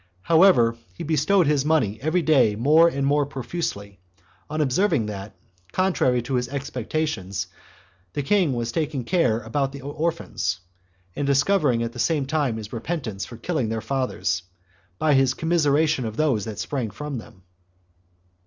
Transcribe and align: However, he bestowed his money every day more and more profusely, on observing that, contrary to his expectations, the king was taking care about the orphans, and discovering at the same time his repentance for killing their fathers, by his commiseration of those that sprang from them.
However, 0.23 0.77
he 0.95 1.03
bestowed 1.03 1.45
his 1.45 1.63
money 1.63 1.99
every 2.01 2.23
day 2.23 2.55
more 2.55 2.87
and 2.87 3.05
more 3.05 3.23
profusely, 3.23 3.99
on 4.49 4.59
observing 4.59 5.05
that, 5.05 5.35
contrary 5.73 6.23
to 6.23 6.33
his 6.33 6.47
expectations, 6.49 7.45
the 8.13 8.23
king 8.23 8.53
was 8.53 8.71
taking 8.71 9.03
care 9.03 9.41
about 9.41 9.73
the 9.73 9.81
orphans, 9.81 10.59
and 11.15 11.27
discovering 11.27 11.83
at 11.83 11.91
the 11.91 11.99
same 11.99 12.25
time 12.25 12.57
his 12.57 12.73
repentance 12.73 13.25
for 13.25 13.37
killing 13.37 13.69
their 13.69 13.79
fathers, 13.79 14.41
by 14.97 15.13
his 15.13 15.35
commiseration 15.35 16.03
of 16.03 16.17
those 16.17 16.45
that 16.45 16.57
sprang 16.57 16.89
from 16.89 17.19
them. 17.19 17.43